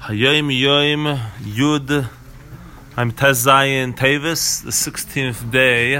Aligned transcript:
Hayoim 0.00 0.48
Yoim 0.48 1.20
Yud 1.40 2.08
I'm 2.96 3.12
Tezayin 3.12 3.94
Tavis, 3.94 4.64
the 4.64 4.70
16th 4.70 5.50
day 5.50 5.96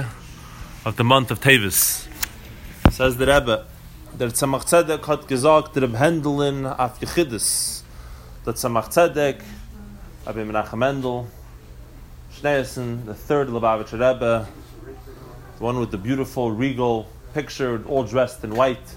of 0.87 0.97
the 0.97 1.05
month 1.05 1.31
of 1.31 1.39
Tavis. 1.39 2.09
Says 2.91 3.19
the 3.19 3.27
Rebbe, 3.27 3.67
der 4.17 4.29
Tzemach 4.29 4.65
Tzedek 4.65 5.05
hat 5.05 5.29
gesagt, 5.29 5.75
der 5.75 5.87
Hendelin 5.87 6.65
af 6.65 6.99
Yechidus. 6.99 7.83
Der 8.47 8.55
Tzemach 8.55 8.89
Tzedek, 8.89 9.43
Rabbi 10.25 10.45
Menachem 10.45 10.79
Mendel, 10.79 11.29
Schneerson, 12.33 13.05
the 13.05 13.13
third 13.13 13.49
Lubavitcher 13.49 14.01
Rebbe, 14.01 14.49
the 15.59 15.63
one 15.63 15.79
with 15.79 15.91
the 15.91 15.99
beautiful 15.99 16.51
regal 16.51 17.07
picture, 17.35 17.85
all 17.87 18.05
dressed 18.05 18.43
in 18.45 18.55
white, 18.55 18.95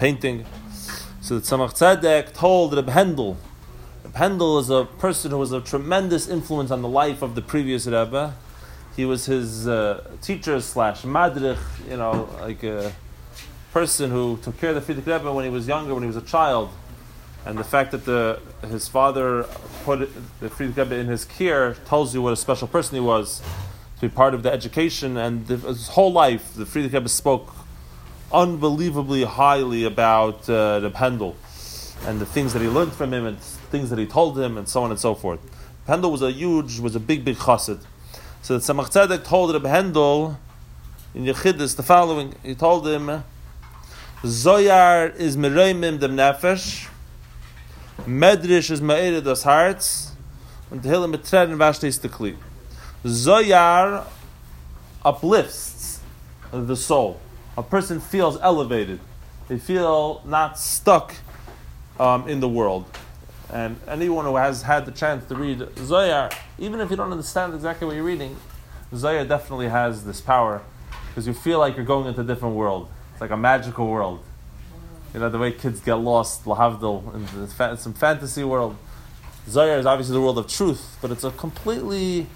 painting. 0.00 0.44
So 1.20 1.38
the 1.38 1.42
Tzemach 1.42 1.78
Tzedek 1.78 2.32
told 2.32 2.74
Reb 2.74 2.88
Hendel, 2.88 3.36
Reb 4.14 4.32
Hendel 4.32 4.60
is 4.60 4.70
a 4.70 4.84
person 4.84 5.32
who 5.32 5.38
was 5.38 5.50
a 5.50 5.60
tremendous 5.60 6.28
influence 6.28 6.70
on 6.70 6.82
the 6.82 6.88
life 6.88 7.20
of 7.20 7.34
the 7.34 7.42
previous 7.42 7.86
Rebbe. 7.86 8.34
He 8.94 9.04
was 9.04 9.26
his 9.26 9.66
uh, 9.66 10.04
teacher 10.22 10.60
slash 10.60 11.04
madrich, 11.04 11.58
you 11.88 11.96
know, 11.96 12.28
like 12.40 12.62
a 12.62 12.92
person 13.72 14.10
who 14.10 14.38
took 14.40 14.56
care 14.58 14.70
of 14.70 14.86
the 14.86 14.94
Frierdiker 14.94 15.18
Rebbe 15.18 15.32
when 15.32 15.44
he 15.44 15.50
was 15.50 15.66
younger, 15.66 15.94
when 15.94 16.04
he 16.04 16.06
was 16.06 16.16
a 16.16 16.22
child. 16.22 16.70
And 17.44 17.58
the 17.58 17.64
fact 17.64 17.90
that 17.90 18.04
the, 18.04 18.40
his 18.68 18.86
father 18.86 19.48
put 19.82 20.08
the 20.38 20.48
Frierdiker 20.48 20.76
Rebbe 20.76 20.94
in 20.94 21.08
his 21.08 21.24
care 21.24 21.74
tells 21.74 22.14
you 22.14 22.22
what 22.22 22.32
a 22.32 22.36
special 22.36 22.68
person 22.68 22.94
he 22.94 23.00
was 23.00 23.42
to 23.96 24.08
be 24.08 24.08
part 24.08 24.32
of 24.32 24.44
the 24.44 24.52
education. 24.52 25.16
And 25.16 25.44
the, 25.48 25.56
his 25.56 25.88
whole 25.88 26.12
life, 26.12 26.54
the 26.54 26.64
Frierdiker 26.64 26.94
Rebbe 26.94 27.08
spoke 27.08 27.52
unbelievably 28.32 29.24
highly 29.24 29.84
about 29.84 30.48
uh, 30.48 30.80
Reb 30.84 30.94
Hendel 30.94 31.34
and 32.06 32.20
the 32.20 32.26
things 32.26 32.52
that 32.52 32.62
he 32.62 32.68
learned 32.68 32.92
from 32.92 33.12
him 33.12 33.26
and 33.26 33.38
things 33.38 33.90
that 33.90 33.98
he 33.98 34.06
told 34.06 34.38
him 34.38 34.58
and 34.58 34.68
so 34.68 34.82
on 34.82 34.90
and 34.90 35.00
so 35.00 35.14
forth. 35.14 35.40
Hendel 35.86 36.10
was 36.10 36.22
a 36.22 36.30
huge, 36.30 36.78
was 36.80 36.94
a 36.94 37.00
big, 37.00 37.24
big 37.24 37.36
chassid. 37.36 37.80
So 38.42 38.58
the 38.58 38.60
Tzemach 38.60 38.90
Tzedek 38.92 39.24
told 39.24 39.52
Reb 39.54 39.62
Hendel 39.62 40.36
in 41.14 41.24
Yechidus 41.24 41.76
the 41.76 41.82
following. 41.82 42.34
He 42.42 42.54
told 42.54 42.86
him, 42.86 43.24
Zoyar 44.22 45.14
is 45.16 45.36
mereimim 45.36 46.00
dem 46.00 46.16
nefesh, 46.16 46.88
Medrish 48.00 48.70
is 48.70 48.80
me'ered 48.80 49.24
das 49.24 49.42
hearts, 49.44 50.12
and 50.70 50.82
Tehillim 50.82 51.14
betreden 51.14 51.56
vashtes 51.56 52.00
the 52.00 52.08
kli. 52.08 52.36
Zoyar 53.04 54.04
uplifts 55.04 56.00
the 56.50 56.76
soul. 56.76 57.20
A 57.56 57.62
person 57.62 58.00
feels 58.00 58.38
elevated. 58.40 59.00
They 59.48 59.58
feel 59.58 60.22
not 60.24 60.58
stuck 60.58 61.14
um, 61.98 62.28
in 62.28 62.40
the 62.40 62.48
world. 62.48 62.84
And 63.52 63.78
anyone 63.86 64.24
who 64.24 64.36
has 64.36 64.62
had 64.62 64.86
the 64.86 64.92
chance 64.92 65.26
to 65.28 65.34
read 65.34 65.58
Zoyar, 65.58 66.34
even 66.58 66.80
if 66.80 66.90
you 66.90 66.96
don't 66.96 67.12
understand 67.12 67.54
exactly 67.54 67.86
what 67.86 67.94
you're 67.94 68.04
reading, 68.04 68.36
Zoyar 68.92 69.28
definitely 69.28 69.68
has 69.68 70.04
this 70.04 70.20
power 70.20 70.62
because 71.08 71.26
you 71.26 71.34
feel 71.34 71.58
like 71.58 71.76
you're 71.76 71.84
going 71.84 72.06
into 72.06 72.22
a 72.22 72.24
different 72.24 72.56
world. 72.56 72.88
It's 73.12 73.20
like 73.20 73.30
a 73.30 73.36
magical 73.36 73.86
world. 73.86 74.24
You 75.12 75.20
know, 75.20 75.28
the 75.28 75.38
way 75.38 75.52
kids 75.52 75.80
get 75.80 75.94
lost, 75.94 76.44
Lahavdil, 76.44 77.14
in 77.14 77.76
some 77.76 77.94
fantasy 77.94 78.42
world. 78.42 78.76
Zoyar 79.48 79.78
is 79.78 79.86
obviously 79.86 80.14
the 80.14 80.20
world 80.20 80.38
of 80.38 80.48
truth, 80.48 80.96
but 81.00 81.10
it's 81.10 81.22
a 81.22 81.30
completely 81.30 82.26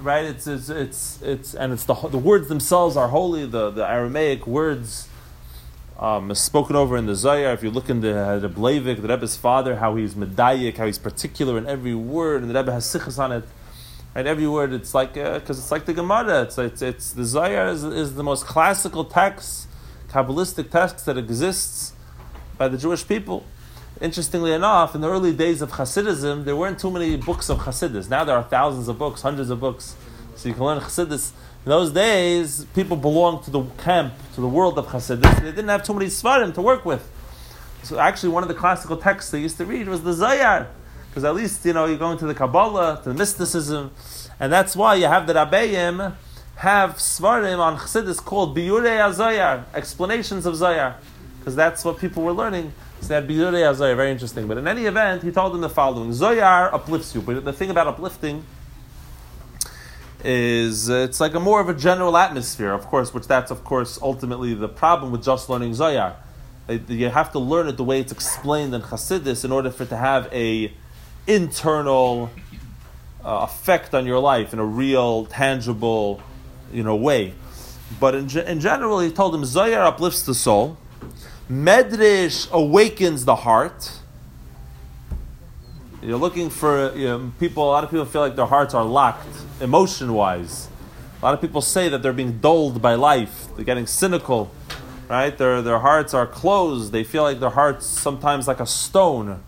right? 0.00 0.24
It's 0.24 0.46
it's 0.46 0.68
it's, 0.68 1.22
it's 1.22 1.54
and 1.54 1.72
it's 1.72 1.84
the 1.84 1.94
the 1.94 2.18
words 2.18 2.48
themselves 2.48 2.96
are 2.96 3.08
holy. 3.08 3.46
The 3.46 3.70
the 3.70 3.88
Aramaic 3.88 4.46
words 4.46 5.08
um, 5.98 6.34
spoken 6.34 6.76
over 6.76 6.96
in 6.96 7.06
the 7.06 7.14
Zohar. 7.14 7.52
If 7.52 7.62
you 7.62 7.70
look 7.70 7.88
in 7.88 8.00
the 8.00 8.38
the 8.40 8.48
Blavik, 8.48 9.00
the 9.00 9.08
Rebbe's 9.08 9.36
father, 9.36 9.76
how 9.76 9.96
he's 9.96 10.14
medayik, 10.14 10.76
how 10.76 10.86
he's 10.86 10.98
particular 10.98 11.56
in 11.58 11.66
every 11.66 11.94
word, 11.94 12.42
and 12.42 12.50
the 12.50 12.54
Rebbe 12.54 12.72
has 12.72 12.84
sichas 12.84 13.18
on 13.18 13.32
it. 13.32 13.44
And 14.16 14.28
every 14.28 14.46
word, 14.46 14.72
it's 14.72 14.94
like 14.94 15.14
because 15.14 15.58
uh, 15.58 15.62
it's 15.62 15.70
like 15.70 15.86
the 15.86 15.94
Gemara. 15.94 16.42
It's 16.42 16.58
it's, 16.58 16.82
it's 16.82 17.12
the 17.12 17.24
Zohar 17.24 17.68
is, 17.68 17.84
is 17.84 18.14
the 18.14 18.22
most 18.22 18.46
classical 18.46 19.04
text, 19.04 19.68
kabbalistic 20.08 20.70
text 20.70 21.06
that 21.06 21.18
exists 21.18 21.94
by 22.58 22.68
the 22.68 22.78
Jewish 22.78 23.06
people. 23.06 23.44
Interestingly 24.00 24.52
enough, 24.52 24.94
in 24.94 25.00
the 25.00 25.08
early 25.08 25.32
days 25.32 25.62
of 25.62 25.72
Hasidism, 25.72 26.44
there 26.44 26.56
weren't 26.56 26.80
too 26.80 26.90
many 26.90 27.16
books 27.16 27.48
of 27.48 27.58
Hasidus. 27.60 28.08
Now 28.10 28.24
there 28.24 28.36
are 28.36 28.42
thousands 28.42 28.88
of 28.88 28.98
books, 28.98 29.22
hundreds 29.22 29.50
of 29.50 29.60
books, 29.60 29.94
so 30.34 30.48
you 30.48 30.54
can 30.54 30.64
learn 30.64 30.80
Hasidus. 30.80 31.32
In 31.64 31.70
those 31.70 31.92
days, 31.92 32.66
people 32.74 32.94
belonged 32.94 33.44
to 33.44 33.50
the 33.50 33.62
camp, 33.78 34.12
to 34.34 34.42
the 34.42 34.46
world 34.46 34.78
of 34.78 34.88
Hasidus. 34.88 35.40
They 35.40 35.50
didn't 35.50 35.68
have 35.68 35.82
too 35.82 35.94
many 35.94 36.06
svarim 36.06 36.52
to 36.52 36.60
work 36.60 36.84
with. 36.84 37.10
So 37.82 37.98
actually, 37.98 38.28
one 38.30 38.42
of 38.42 38.50
the 38.50 38.54
classical 38.54 38.98
texts 38.98 39.30
they 39.30 39.40
used 39.40 39.56
to 39.56 39.64
read 39.64 39.88
was 39.88 40.02
the 40.02 40.12
Zayar, 40.12 40.66
because 41.08 41.24
at 41.24 41.34
least 41.34 41.64
you 41.64 41.72
know 41.72 41.86
you're 41.86 41.96
going 41.96 42.18
to 42.18 42.26
the 42.26 42.34
Kabbalah, 42.34 43.00
to 43.04 43.08
the 43.08 43.14
mysticism, 43.14 43.92
and 44.38 44.52
that's 44.52 44.76
why 44.76 44.94
you 44.96 45.06
have 45.06 45.26
the 45.26 45.32
Rabbeim 45.32 46.14
have 46.56 46.96
svarim 46.96 47.58
on 47.58 47.78
Chassidus 47.78 48.22
called 48.22 48.54
Biyurei 48.54 48.98
Azayar, 48.98 49.64
explanations 49.72 50.44
of 50.44 50.56
Zayar, 50.56 50.96
because 51.38 51.56
that's 51.56 51.82
what 51.82 51.96
people 51.96 52.24
were 52.24 52.32
learning. 52.32 52.74
So 53.00 53.08
that 53.08 53.26
Biyurei 53.26 53.72
Azayar, 53.72 53.96
very 53.96 54.10
interesting. 54.10 54.46
But 54.46 54.58
in 54.58 54.68
any 54.68 54.84
event, 54.84 55.22
he 55.22 55.30
told 55.30 55.54
them 55.54 55.62
the 55.62 55.70
following: 55.70 56.10
Zoyar 56.10 56.74
uplifts 56.74 57.14
you, 57.14 57.22
but 57.22 57.42
the 57.42 57.54
thing 57.54 57.70
about 57.70 57.86
uplifting 57.86 58.44
is 60.24 60.88
uh, 60.88 60.94
it's 60.94 61.20
like 61.20 61.34
a 61.34 61.40
more 61.40 61.60
of 61.60 61.68
a 61.68 61.74
general 61.74 62.16
atmosphere, 62.16 62.72
of 62.72 62.86
course, 62.86 63.12
which 63.12 63.26
that's 63.26 63.50
of 63.50 63.62
course 63.62 63.98
ultimately 64.00 64.54
the 64.54 64.68
problem 64.68 65.12
with 65.12 65.22
just 65.22 65.48
learning 65.48 65.72
Zoyar. 65.72 66.16
You 66.88 67.10
have 67.10 67.30
to 67.32 67.38
learn 67.38 67.68
it 67.68 67.76
the 67.76 67.84
way 67.84 68.00
it's 68.00 68.12
explained 68.12 68.74
in 68.74 68.80
Chassidus 68.80 69.44
in 69.44 69.52
order 69.52 69.70
for 69.70 69.82
it 69.82 69.90
to 69.90 69.98
have 69.98 70.32
a 70.32 70.72
internal 71.26 72.30
uh, 73.22 73.46
effect 73.48 73.94
on 73.94 74.06
your 74.06 74.18
life 74.18 74.54
in 74.54 74.58
a 74.58 74.64
real, 74.64 75.26
tangible, 75.26 76.22
you 76.72 76.82
know, 76.82 76.96
way. 76.96 77.34
But 78.00 78.14
in, 78.14 78.30
in 78.38 78.60
general, 78.60 79.00
he 79.00 79.10
told 79.10 79.34
him 79.34 79.42
Zoyar 79.42 79.86
uplifts 79.86 80.22
the 80.22 80.34
soul, 80.34 80.78
Medrash 81.50 82.50
awakens 82.50 83.26
the 83.26 83.36
heart. 83.36 84.00
You're 86.04 86.18
looking 86.18 86.50
for 86.50 86.94
you 86.94 87.06
know, 87.06 87.32
people. 87.40 87.64
A 87.64 87.72
lot 87.72 87.82
of 87.82 87.88
people 87.88 88.04
feel 88.04 88.20
like 88.20 88.36
their 88.36 88.44
hearts 88.44 88.74
are 88.74 88.84
locked, 88.84 89.26
emotion-wise. 89.62 90.68
A 91.22 91.24
lot 91.24 91.32
of 91.32 91.40
people 91.40 91.62
say 91.62 91.88
that 91.88 92.02
they're 92.02 92.12
being 92.12 92.40
dulled 92.40 92.82
by 92.82 92.94
life. 92.94 93.46
They're 93.56 93.64
getting 93.64 93.86
cynical, 93.86 94.50
right? 95.08 95.36
Their 95.36 95.62
their 95.62 95.78
hearts 95.78 96.12
are 96.12 96.26
closed. 96.26 96.92
They 96.92 97.04
feel 97.04 97.22
like 97.22 97.40
their 97.40 97.48
hearts 97.48 97.86
sometimes 97.86 98.46
like 98.46 98.60
a 98.60 98.66
stone, 98.66 99.42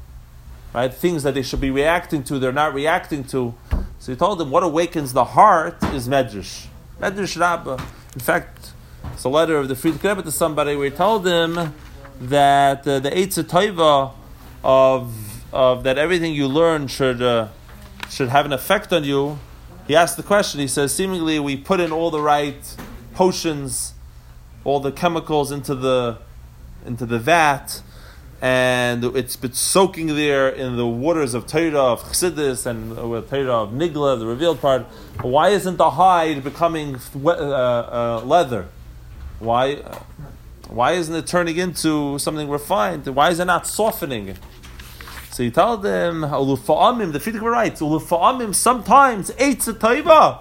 right? 0.72 0.92
Things 0.94 1.24
that 1.24 1.34
they 1.34 1.42
should 1.42 1.60
be 1.60 1.70
reacting 1.70 2.24
to, 2.24 2.38
they're 2.38 2.52
not 2.52 2.72
reacting 2.72 3.24
to. 3.24 3.52
So 3.98 4.12
he 4.12 4.16
told 4.16 4.38
them, 4.38 4.50
what 4.50 4.62
awakens 4.62 5.12
the 5.12 5.24
heart 5.24 5.76
is 5.92 6.08
medrash, 6.08 6.68
medrash 6.98 7.38
rabbah. 7.38 7.82
In 8.14 8.20
fact, 8.20 8.72
it's 9.12 9.24
a 9.24 9.28
letter 9.28 9.58
of 9.58 9.68
the 9.68 9.74
Frierdiker 9.74 10.08
Rebbe 10.08 10.22
to 10.22 10.32
somebody 10.32 10.74
where 10.74 10.88
he 10.88 10.96
told 10.96 11.24
them 11.24 11.74
that 12.18 12.88
uh, 12.88 12.98
the 12.98 13.10
Eitz 13.10 13.42
Toiva 13.42 14.14
of 14.64 15.25
of 15.52 15.84
that 15.84 15.98
everything 15.98 16.34
you 16.34 16.46
learn 16.46 16.88
should 16.88 17.22
uh, 17.22 17.48
should 18.08 18.28
have 18.28 18.46
an 18.46 18.52
effect 18.52 18.92
on 18.92 19.04
you. 19.04 19.38
He 19.86 19.94
asked 19.94 20.16
the 20.16 20.22
question. 20.22 20.60
He 20.60 20.68
says, 20.68 20.94
seemingly 20.94 21.38
we 21.38 21.56
put 21.56 21.80
in 21.80 21.92
all 21.92 22.10
the 22.10 22.20
right 22.20 22.76
potions, 23.14 23.94
all 24.64 24.80
the 24.80 24.92
chemicals 24.92 25.52
into 25.52 25.74
the 25.74 26.18
into 26.84 27.06
the 27.06 27.18
vat, 27.18 27.82
and 28.40 29.04
it's 29.04 29.36
been 29.36 29.52
soaking 29.52 30.08
there 30.08 30.48
in 30.48 30.76
the 30.76 30.86
waters 30.86 31.34
of 31.34 31.46
Torah 31.46 31.92
of 31.92 32.02
Chassidus 32.02 32.66
and 32.66 33.10
with 33.10 33.30
Torah 33.30 33.62
of 33.62 33.70
Nigla, 33.70 34.18
the 34.18 34.26
revealed 34.26 34.60
part. 34.60 34.82
Why 35.22 35.48
isn't 35.50 35.76
the 35.76 35.90
hide 35.92 36.44
becoming 36.44 36.96
uh, 37.24 37.28
uh, 37.28 38.22
leather? 38.24 38.68
Why? 39.38 39.82
Why 40.68 40.92
isn't 40.92 41.14
it 41.14 41.26
turning 41.28 41.56
into 41.56 42.18
something 42.18 42.48
refined? 42.48 43.06
Why 43.06 43.30
is 43.30 43.38
it 43.38 43.44
not 43.44 43.66
softening? 43.66 44.36
So 45.36 45.42
you 45.42 45.50
tell 45.50 45.76
them, 45.76 46.22
Ulufa'amim, 46.22 47.12
the 47.12 47.18
Frierdiker 47.18 47.42
writes, 47.42 47.82
Ulufa'amim, 47.82 48.54
sometimes, 48.54 49.30
Eitz 49.32 49.70
Taiva. 49.70 50.40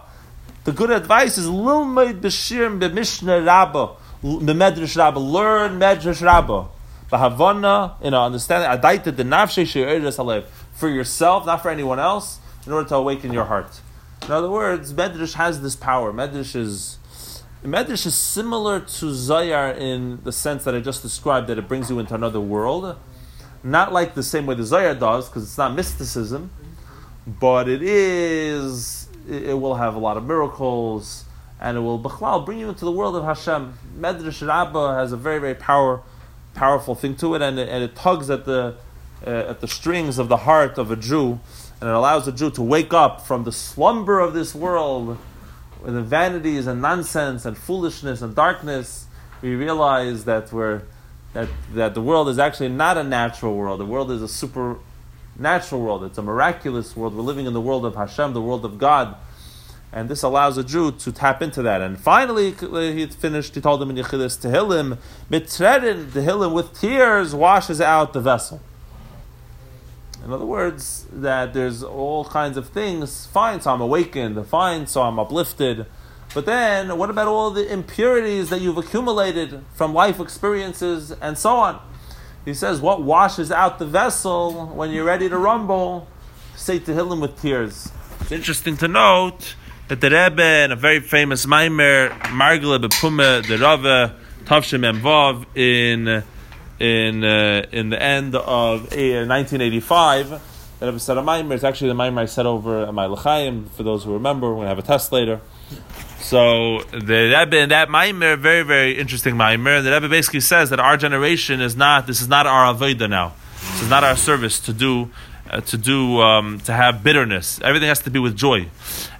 The 0.63 0.71
good 0.71 0.89
advice 0.89 1.38
is, 1.38 1.47
Lilmaid 1.47 2.21
B'shir 2.21 2.80
B'mishna 2.80 3.45
Rabba, 3.45 3.89
B'medrash 4.24 4.95
Rabba, 4.95 5.19
learn 5.19 5.81
Medrash 5.81 6.21
Rabba. 6.21 6.69
B'havana, 7.12 8.01
you 8.01 8.12
know, 8.12 8.24
understanding, 8.24 8.69
Adaita 8.69 9.13
the 9.13 9.24
Nafshe 9.24 9.68
She'eres 9.68 10.18
Alev, 10.18 10.45
for 10.71 10.88
yourself, 10.88 11.45
not 11.45 11.62
for 11.62 11.69
anyone 11.69 12.00
else, 12.00 12.39
in 12.65 12.71
order 12.71 12.88
to 12.88 12.95
awaken 12.95 13.33
your 13.33 13.44
heart. 13.44 13.81
In 14.21 14.31
other 14.31 14.50
words, 14.50 14.94
Medrash 14.94 15.33
has 15.33 15.62
this 15.62 15.75
power. 15.75 16.13
Medrash 16.13 16.56
is 16.56 17.00
Medrash 17.65 18.06
is 18.06 18.15
similar 18.15 18.80
to 18.80 19.07
Zayar 19.07 19.77
in 19.77 20.24
the 20.24 20.31
sense 20.31 20.63
that 20.63 20.74
I 20.74 20.80
just 20.80 21.01
described, 21.01 21.48
that 21.48 21.57
it 21.57 21.68
brings 21.68 21.89
you 21.89 22.00
into 22.00 22.15
another 22.15 22.39
world. 22.39 22.95
Not 23.65 23.91
like 23.91 24.13
the 24.13 24.21
same 24.21 24.45
way 24.45 24.53
the 24.53 24.63
Zohar 24.63 24.94
does, 24.94 25.27
because 25.27 25.41
it's 25.41 25.57
not 25.57 25.73
mysticism, 25.73 26.51
but 27.25 27.67
it 27.67 27.81
is, 27.81 29.09
it 29.27 29.59
will 29.59 29.73
have 29.73 29.95
a 29.95 29.97
lot 29.97 30.17
of 30.17 30.23
miracles, 30.23 31.25
and 31.59 31.75
it 31.75 31.79
will 31.79 31.97
bring 31.97 32.59
you 32.59 32.69
into 32.69 32.85
the 32.85 32.91
world 32.91 33.15
of 33.15 33.23
Hashem. 33.23 33.73
Medrash 33.97 34.47
Rabbah 34.47 35.00
has 35.00 35.12
a 35.13 35.17
very, 35.17 35.39
very 35.39 35.56
power, 35.56 36.03
powerful 36.53 36.94
thing 36.94 37.15
to 37.15 37.33
it, 37.33 37.41
and 37.41 37.57
it, 37.57 37.67
and 37.67 37.83
it 37.83 37.95
tugs 37.95 38.29
at 38.29 38.45
the 38.45 38.75
uh, 39.25 39.29
at 39.50 39.62
the 39.62 39.67
strings 39.67 40.19
of 40.19 40.27
the 40.27 40.38
heart 40.38 40.77
of 40.77 40.91
a 40.91 40.95
Jew, 40.95 41.39
and 41.81 41.89
it 41.89 41.95
allows 41.95 42.27
a 42.27 42.31
Jew 42.31 42.51
to 42.51 42.62
wake 42.62 42.94
up 42.94 43.25
from 43.25 43.45
the 43.45 43.51
slumber 43.51 44.19
of 44.19 44.35
this 44.35 44.53
world, 44.53 45.17
with 45.81 45.95
the 45.95 46.03
vanities 46.03 46.67
and 46.67 46.83
nonsense 46.83 47.45
and 47.45 47.57
foolishness 47.57 48.21
and 48.21 48.35
darkness. 48.35 49.07
We 49.41 49.56
realize 49.56 50.25
that 50.25 50.53
we're 50.53 50.83
that 51.36 51.48
that 51.76 51.94
the 51.94 52.02
world 52.02 52.28
is 52.28 52.40
actually 52.40 52.70
not 52.70 52.98
a 52.98 53.04
natural 53.04 53.56
world. 53.56 53.80
The 53.80 53.86
world 53.86 54.10
is 54.10 54.24
a 54.24 54.28
supernatural 54.28 55.82
world. 55.82 56.04
It's 56.04 56.18
a 56.18 56.24
miraculous 56.24 56.96
world. 56.96 57.14
We're 57.14 57.22
living 57.22 57.46
in 57.46 57.54
the 57.54 57.62
world 57.62 57.86
of 57.86 57.96
Hashem, 57.96 58.34
the 58.34 58.42
world 58.42 58.66
of 58.66 58.80
God 58.80 59.16
and 59.96 60.10
this 60.10 60.24
allows 60.24 60.58
a 60.58 60.64
Jew 60.64 60.92
to 60.92 61.12
tap 61.14 61.42
into 61.42 61.62
that. 61.62 61.82
And 61.82 61.98
finally, 61.98 62.52
he 62.52 63.06
finished. 63.08 63.56
He 63.56 63.62
told 63.62 63.82
him 63.82 63.90
in 63.90 63.96
Yechidus 63.96 64.38
Tehillim, 64.38 64.98
mitredin 65.32 66.08
Tehillim 66.08 66.54
with 66.54 66.78
tears 66.78 67.34
washes 67.34 67.80
out 67.80 68.12
the 68.12 68.20
vessel. 68.20 68.60
In 70.26 70.34
other 70.34 70.46
words, 70.46 71.08
that 71.14 71.54
there's 71.54 71.82
all 71.82 72.26
kinds 72.26 72.58
of 72.58 72.68
things. 72.70 73.26
Fine, 73.28 73.62
so 73.62 73.72
I'm 73.72 73.80
awakened. 73.80 74.46
Fine, 74.48 74.88
so 74.88 75.02
I'm 75.02 75.18
uplifted. 75.18 75.86
But 76.36 76.46
then, 76.46 76.98
what 76.98 77.10
about 77.10 77.30
all 77.30 77.50
the 77.50 77.66
impurities 77.72 78.50
that 78.50 78.60
you've 78.60 78.78
accumulated 78.78 79.64
from 79.74 79.94
life 79.94 80.20
experiences 80.20 81.14
and 81.14 81.38
so 81.38 81.56
on? 81.56 81.80
He 82.44 82.54
says, 82.54 82.82
what 82.82 83.02
washes 83.02 83.54
out 83.54 83.80
the 83.80 83.86
vessel 83.86 84.66
when 84.68 84.92
you're 84.92 85.06
ready 85.06 85.30
to 85.30 85.38
rumble? 85.38 86.10
Say 86.58 86.80
to 86.80 86.92
Tehillim 86.92 87.22
with 87.22 87.42
tears. 87.42 87.90
It's 88.20 88.34
interesting 88.34 88.76
to 88.78 88.90
note 88.90 89.56
that 89.88 90.02
the 90.02 90.10
Rebbe 90.10 90.66
in 90.66 90.74
a 90.74 90.76
very 90.76 91.00
famous 91.00 91.46
Maimer, 91.46 92.10
Margele 92.24 92.84
Bepume, 92.84 93.48
the 93.48 93.58
Rava, 93.58 94.18
Tavshem 94.44 94.84
Emvav, 94.84 95.46
in 95.56 96.22
in 96.80 97.24
uh, 97.24 97.66
in 97.72 97.92
the 97.92 98.02
end 98.02 98.36
of 98.36 98.82
uh, 98.92 99.24
1985, 99.24 100.42
the 100.80 100.86
Rebbe 100.86 101.00
said 101.00 101.18
a 101.18 101.22
Maimer. 101.22 101.54
It's 101.54 101.64
actually 101.64 101.88
the 101.88 101.96
Maimer 101.96 102.20
I 102.20 102.26
said 102.26 102.46
over 102.46 102.88
at 102.88 102.94
my 102.94 103.06
L'chaim. 103.06 103.68
For 103.70 103.84
those 103.84 104.04
who 104.04 104.12
remember, 104.12 104.50
we're 104.50 104.56
going 104.56 104.66
to 104.66 104.70
have 104.70 104.80
a 104.80 104.82
test 104.82 105.14
later. 105.14 105.40
So 106.25 106.80
the 106.92 107.36
Rebbe 107.38 107.68
that 107.68 107.88
Maimer, 107.89 108.36
very 108.36 108.63
very 108.63 108.98
interesting 108.98 109.36
Maimer. 109.36 109.83
The 109.83 109.92
Rebbe 109.92 110.10
basically 110.10 110.39
says 110.39 110.72
that 110.72 110.80
our 110.80 110.98
generation 110.98 111.62
is 111.62 111.75
not. 111.75 112.07
This 112.07 112.19
is 112.19 112.27
not 112.27 112.48
our 112.48 112.74
avodah 112.74 113.07
now. 113.07 113.33
This 113.60 113.83
is 113.83 113.89
not 113.92 114.04
our 114.04 114.18
service 114.18 114.60
to 114.62 114.74
do 114.74 115.12
uh, 115.51 115.62
to 115.62 115.77
do 115.77 116.22
um, 116.22 116.60
to 116.62 116.74
have 116.74 117.04
bitterness. 117.04 117.62
Everything 117.62 117.89
has 117.89 118.00
to 118.00 118.10
be 118.10 118.18
with 118.18 118.36
joy. 118.36 118.69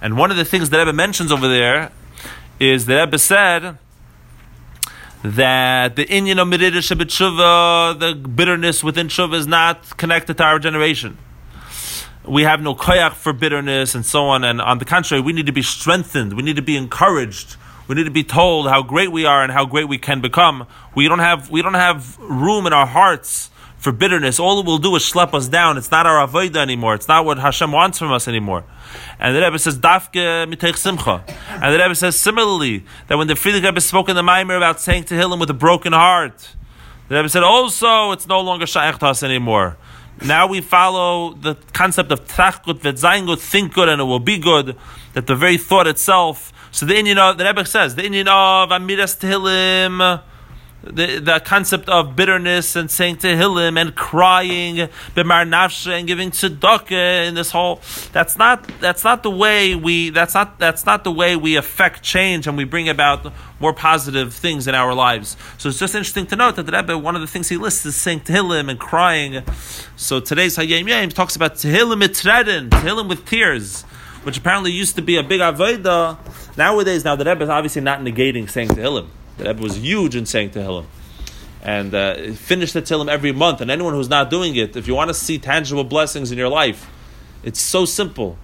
And 0.02 0.18
one 0.18 0.32
of 0.32 0.36
the 0.36 0.44
things 0.44 0.70
that 0.70 0.78
Rebbe 0.78 0.92
mentions 0.92 1.30
over 1.30 1.46
there 1.46 1.92
is 2.58 2.86
that 2.86 3.04
Rebbe 3.04 3.18
said 3.20 3.78
that 5.22 5.94
the 5.94 6.06
Inyan 6.06 6.42
of 6.42 6.48
Merida 6.48 6.80
the 8.00 8.14
bitterness 8.14 8.82
within 8.82 9.06
Tshuva 9.06 9.34
is 9.34 9.46
not 9.46 9.96
connected 9.96 10.38
to 10.38 10.42
our 10.42 10.58
generation. 10.58 11.18
We 12.26 12.42
have 12.42 12.60
no 12.60 12.74
koyak 12.74 13.12
for 13.12 13.32
bitterness 13.32 13.94
and 13.94 14.04
so 14.04 14.26
on. 14.26 14.44
And 14.44 14.60
on 14.60 14.78
the 14.78 14.84
contrary, 14.84 15.22
we 15.22 15.32
need 15.32 15.46
to 15.46 15.52
be 15.52 15.62
strengthened. 15.62 16.34
We 16.34 16.42
need 16.42 16.56
to 16.56 16.62
be 16.62 16.76
encouraged. 16.76 17.56
We 17.88 17.94
need 17.94 18.04
to 18.04 18.10
be 18.10 18.24
told 18.24 18.68
how 18.68 18.82
great 18.82 19.12
we 19.12 19.26
are 19.26 19.42
and 19.42 19.52
how 19.52 19.64
great 19.64 19.88
we 19.88 19.98
can 19.98 20.20
become. 20.20 20.66
We 20.94 21.06
don't 21.08 21.20
have 21.20 21.50
we 21.50 21.62
don't 21.62 21.74
have 21.74 22.18
room 22.18 22.66
in 22.66 22.72
our 22.72 22.86
hearts 22.86 23.50
for 23.86 23.92
bitterness, 23.92 24.40
all 24.40 24.58
it 24.58 24.66
will 24.66 24.78
do 24.78 24.96
is 24.96 25.02
schlep 25.02 25.32
us 25.34 25.48
down. 25.48 25.78
It's 25.78 25.90
not 25.90 26.06
our 26.06 26.26
avodah 26.26 26.56
anymore. 26.56 26.94
It's 26.94 27.08
not 27.08 27.24
what 27.24 27.38
Hashem 27.38 27.70
wants 27.70 27.98
from 27.98 28.10
us 28.10 28.26
anymore. 28.26 28.64
And 29.20 29.36
the 29.36 29.40
Rebbe 29.40 29.58
says, 29.58 29.78
Dafke 29.78 30.52
mitech 30.52 30.76
simcha. 30.76 31.24
And 31.50 31.72
the 31.74 31.78
Rebbe 31.78 31.94
says 31.94 32.18
similarly, 32.18 32.84
that 33.06 33.16
when 33.16 33.28
the 33.28 33.34
Frierdiker 33.34 33.66
Rebbe 33.66 33.80
spoke 33.80 34.08
in 34.08 34.16
the 34.16 34.22
Maimer 34.22 34.56
about 34.56 34.80
saying 34.80 35.04
to 35.04 35.14
Tehillim 35.14 35.38
with 35.38 35.50
a 35.50 35.54
broken 35.54 35.92
heart, 35.92 36.54
the 37.08 37.14
Rebbe 37.14 37.28
said 37.28 37.44
also 37.44 38.10
it's 38.10 38.26
no 38.26 38.40
longer 38.40 38.66
shaykh 38.66 39.00
anymore. 39.22 39.76
Now 40.24 40.46
we 40.46 40.60
follow 40.60 41.34
the 41.34 41.56
concept 41.72 42.10
of 42.10 42.26
trachgut 42.26 42.80
v'zayin 42.80 43.38
think 43.38 43.74
good 43.74 43.88
and 43.88 44.00
it 44.00 44.04
will 44.04 44.18
be 44.18 44.38
good, 44.38 44.76
that 45.12 45.26
the 45.26 45.36
very 45.36 45.58
thought 45.58 45.86
itself. 45.86 46.52
So 46.70 46.86
the 46.86 46.94
Inyan 46.94 47.18
of, 47.18 47.38
the 47.38 47.44
Rebbe 47.44 47.64
says, 47.64 47.94
the 47.94 48.02
Inyan 48.02 48.28
of 48.28 48.70
Amiras 48.70 49.18
Tehillim, 49.18 50.22
the, 50.92 51.18
the 51.18 51.42
concept 51.44 51.88
of 51.88 52.16
bitterness 52.16 52.76
and 52.76 52.90
saying 52.90 53.16
Tehillim 53.16 53.80
and 53.80 53.94
crying, 53.94 54.76
b'mar 55.14 55.48
nafshe 55.48 55.90
and 55.90 56.06
giving 56.06 56.30
tzedakah 56.30 57.28
in 57.28 57.34
this 57.34 57.50
whole 57.50 57.80
that's 58.12 58.38
not 58.38 58.66
that's 58.80 59.04
not 59.04 59.22
the 59.22 59.30
way 59.30 59.74
we 59.74 60.10
that's 60.10 60.34
not 60.34 60.58
that's 60.58 60.86
not 60.86 61.04
the 61.04 61.12
way 61.12 61.36
we 61.36 61.56
affect 61.56 62.02
change 62.02 62.46
and 62.46 62.56
we 62.56 62.64
bring 62.64 62.88
about 62.88 63.32
more 63.60 63.72
positive 63.72 64.34
things 64.34 64.66
in 64.66 64.74
our 64.74 64.94
lives. 64.94 65.36
So 65.58 65.68
it's 65.68 65.78
just 65.78 65.94
interesting 65.94 66.26
to 66.26 66.36
note 66.36 66.56
that 66.56 66.66
the 66.66 66.72
Rebbe, 66.72 66.98
one 66.98 67.14
of 67.14 67.20
the 67.20 67.26
things 67.26 67.48
he 67.48 67.56
lists 67.56 67.86
is 67.86 67.96
saying 67.96 68.20
Tehillim 68.20 68.70
and 68.70 68.78
crying. 68.78 69.42
So 69.96 70.20
today's 70.20 70.56
Hayom 70.56 70.88
Yom 70.88 71.08
talks 71.10 71.36
about 71.36 71.54
Tehillim 71.54 72.02
mitredin, 72.02 72.68
Tehillim 72.68 73.08
with 73.08 73.24
tears, 73.24 73.82
which 74.24 74.38
apparently 74.38 74.72
used 74.72 74.96
to 74.96 75.02
be 75.02 75.16
a 75.16 75.22
big 75.22 75.40
avodah. 75.40 76.18
Nowadays, 76.56 77.04
now 77.04 77.16
the 77.16 77.24
Rebbe 77.24 77.44
is 77.44 77.50
obviously 77.50 77.82
not 77.82 78.00
negating 78.00 78.48
saying 78.48 78.68
Tehillim. 78.68 79.08
The 79.38 79.44
Rebbe 79.44 79.62
was 79.62 79.76
huge 79.76 80.16
in 80.16 80.26
saying 80.26 80.50
Tehillim. 80.50 80.86
And 81.62 81.94
uh, 81.94 82.32
finish 82.32 82.72
the 82.72 82.82
Tehillim 82.82 83.08
every 83.08 83.32
month. 83.32 83.60
And 83.60 83.70
anyone 83.70 83.94
who's 83.94 84.08
not 84.08 84.30
doing 84.30 84.56
it, 84.56 84.76
if 84.76 84.86
you 84.86 84.94
want 84.94 85.08
to 85.08 85.14
see 85.14 85.38
tangible 85.38 85.84
blessings 85.84 86.30
in 86.32 86.38
your 86.38 86.48
life, 86.48 86.88
it's 87.42 87.60
so 87.60 87.84
simple. 87.84 88.38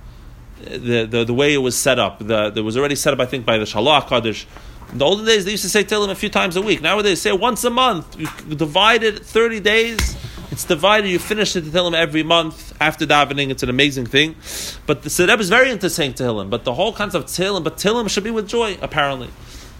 The, 0.65 1.07
the, 1.07 1.25
the 1.25 1.35
way 1.35 1.55
it 1.55 1.59
was 1.59 1.77
set 1.77 1.99
up. 1.99 2.19
The, 2.19 2.63
was 2.63 2.77
already 2.77 2.95
set 2.95 3.13
up, 3.13 3.21
I 3.21 3.27
think, 3.27 3.45
by 3.47 3.59
the 3.59 3.65
Shalach 3.65 4.09
Kaddish. 4.09 4.47
In 4.93 4.99
the 4.99 5.05
olden 5.05 5.25
days, 5.25 5.45
they 5.45 5.53
used 5.53 5.65
to 5.65 5.71
say 5.71 5.85
Tehillim 5.85 6.11
a 6.11 6.15
few 6.15 6.29
times 6.29 6.57
a 6.57 6.63
week. 6.63 6.83
Nowadays, 6.83 7.23
they 7.23 7.31
say 7.31 7.37
once 7.37 7.65
a 7.65 7.71
month. 7.71 8.19
You 8.19 8.27
divide 8.55 9.03
it 9.03 9.21
30 9.21 9.61
days. 9.61 10.17
It's 10.51 10.67
divided. 10.67 11.09
You 11.09 11.19
finish 11.19 11.55
the 11.55 11.63
Tehillim 11.63 11.95
every 11.95 12.23
month 12.23 12.77
after 12.79 13.07
davening. 13.07 13.51
It's 13.51 13.63
an 13.63 13.71
amazing 13.71 14.05
thing. 14.05 14.37
But 14.85 15.03
the 15.03 15.27
Rebbe 15.27 15.41
is 15.41 15.49
very 15.49 15.71
into 15.71 15.89
saying 15.89 16.13
Tehillim. 16.13 16.51
But 16.51 16.65
the 16.65 16.75
whole 16.75 16.93
concept 16.93 17.25
of 17.25 17.31
Tehillim, 17.31 17.65
but 17.65 17.79
Tehillim 17.79 18.11
should 18.11 18.25
be 18.25 18.31
with 18.31 18.49
joy, 18.49 18.77
apparently. 18.83 19.31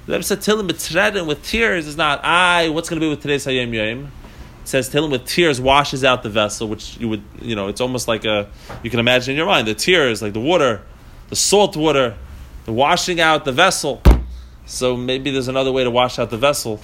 The 0.05 0.15
Rebbe 0.15 0.25
said 0.25 0.41
Tehillim 0.41 0.69
b'tzredin 0.69 1.29
with 1.29 1.45
tears 1.45 1.87
is 1.87 1.97
not 1.97 2.25
I. 2.25 2.71
What's 2.71 2.89
going 2.89 3.01
to 3.01 3.07
be 3.07 3.09
with 3.09 3.23
today's 3.23 3.47
Hayom 3.47 3.73
Yom? 3.73 4.07
It 4.63 4.69
says 4.69 4.91
Tehillim 4.91 5.13
with 5.13 5.27
tears 5.27 5.61
washes 5.61 6.03
out 6.03 6.25
the 6.25 6.29
vessel, 6.29 6.67
which 6.67 6.99
you 6.99 7.09
would 7.09 7.23
you 7.41 7.55
know 7.55 7.69
it's 7.69 7.81
almost 7.81 8.09
like 8.09 8.25
a 8.25 8.49
you 8.83 8.91
can 8.91 8.99
imagine 8.99 9.33
in 9.33 9.37
your 9.37 9.47
mind 9.47 9.69
the 9.69 9.75
tears 9.75 10.21
like 10.21 10.33
the 10.33 10.41
water, 10.41 10.83
the 11.29 11.37
salt 11.37 11.77
water, 11.77 12.17
the 12.65 12.73
washing 12.73 13.21
out 13.21 13.45
the 13.45 13.53
vessel. 13.53 14.03
So 14.67 14.97
maybe 14.97 15.31
there's 15.31 15.47
another 15.47 15.71
way 15.71 15.85
to 15.85 15.91
wash 15.91 16.19
out 16.19 16.31
the 16.31 16.37
vessel. 16.37 16.81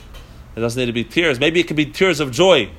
It 0.55 0.61
doesn't 0.61 0.79
need 0.79 0.87
to 0.87 0.93
be 0.93 1.03
tears. 1.03 1.41
Maybe 1.41 1.59
it 1.59 1.67
could 1.67 1.77
be 1.77 1.87
tears 1.87 2.21
of 2.21 2.31
joy. 2.31 2.71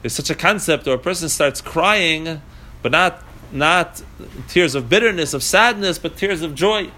There's 0.00 0.14
such 0.14 0.30
a 0.30 0.34
concept 0.34 0.86
where 0.86 0.94
a 0.94 0.98
person 0.98 1.28
starts 1.28 1.60
crying, 1.60 2.40
but 2.80 2.92
not 2.92 3.22
not 3.52 4.02
tears 4.48 4.74
of 4.74 4.88
bitterness, 4.88 5.34
of 5.34 5.42
sadness, 5.42 5.98
but 5.98 6.16
tears 6.16 6.40
of 6.40 6.54
joy, 6.54 6.90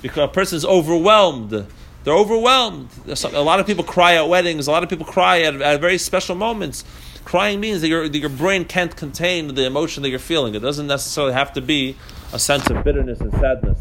because 0.00 0.18
a 0.18 0.32
person 0.32 0.58
is 0.58 0.64
overwhelmed 0.64 1.66
they're 2.04 2.14
overwhelmed. 2.14 2.90
A 3.06 3.42
lot 3.42 3.60
of 3.60 3.66
people 3.66 3.82
cry 3.82 4.14
at 4.14 4.28
weddings. 4.28 4.66
A 4.66 4.70
lot 4.70 4.82
of 4.82 4.90
people 4.90 5.06
cry 5.06 5.40
at, 5.42 5.60
at 5.60 5.80
very 5.80 5.98
special 5.98 6.34
moments. 6.34 6.84
Crying 7.24 7.60
means 7.60 7.80
that, 7.80 7.88
that 7.88 8.18
your 8.18 8.28
brain 8.28 8.66
can't 8.66 8.94
contain 8.94 9.54
the 9.54 9.64
emotion 9.64 10.02
that 10.02 10.10
you're 10.10 10.18
feeling. 10.18 10.54
It 10.54 10.60
doesn't 10.60 10.86
necessarily 10.86 11.32
have 11.32 11.52
to 11.54 11.62
be 11.62 11.96
a 12.32 12.38
sense 12.38 12.68
of 12.68 12.84
bitterness 12.84 13.20
and 13.20 13.32
sadness. 13.32 13.78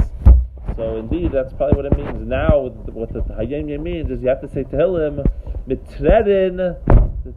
So 0.77 0.97
indeed, 0.97 1.33
that's 1.33 1.53
probably 1.53 1.75
what 1.75 1.85
it 1.85 1.97
means. 1.97 2.27
Now, 2.27 2.69
what 2.69 3.11
the 3.11 3.19
Hayom 3.21 3.79
means 3.81 4.09
is 4.09 4.21
you 4.21 4.29
have 4.29 4.41
to 4.41 4.49
say 4.49 4.63
Tehillim, 4.63 5.29
mitredin, 5.67 6.79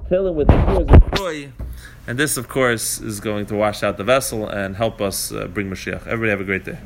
Tehillim 0.08 0.34
with 0.34 0.48
tears 0.48 0.88
of 0.88 1.14
joy. 1.14 1.52
And 2.06 2.18
this, 2.18 2.36
of 2.36 2.48
course, 2.48 3.00
is 3.00 3.18
going 3.18 3.46
to 3.46 3.56
wash 3.56 3.82
out 3.82 3.96
the 3.96 4.04
vessel 4.04 4.48
and 4.48 4.76
help 4.76 5.00
us 5.00 5.32
uh, 5.32 5.48
bring 5.48 5.68
Mashiach. 5.68 6.06
Everybody 6.06 6.30
have 6.30 6.40
a 6.40 6.44
great 6.44 6.64
day. 6.64 6.78